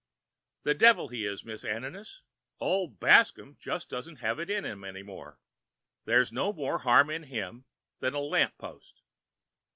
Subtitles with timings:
[0.63, 2.23] "The devil he is, Miss Ananias.
[2.59, 5.39] Old Bascomb just doesn't have it in him any more.
[6.05, 7.65] There's no more harm in him
[7.99, 9.03] than a lamp post."